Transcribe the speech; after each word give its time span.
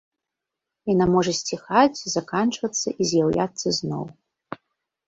Яна 0.91 1.07
можа 1.15 1.33
сціхаць, 1.41 2.03
заканчвацца 2.15 2.87
і 2.99 3.09
з'яўляцца 3.13 3.67
зноў. 3.83 4.03